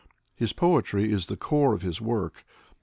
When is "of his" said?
1.75-2.01